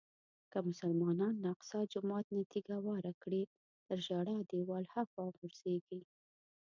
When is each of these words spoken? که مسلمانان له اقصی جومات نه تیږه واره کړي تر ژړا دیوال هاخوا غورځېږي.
که 0.51 0.59
مسلمانان 0.69 1.33
له 1.43 1.47
اقصی 1.55 1.83
جومات 1.93 2.25
نه 2.35 2.43
تیږه 2.51 2.77
واره 2.85 3.13
کړي 3.23 3.43
تر 3.87 3.97
ژړا 4.07 4.37
دیوال 4.51 4.85
هاخوا 4.93 5.25
غورځېږي. 5.35 6.01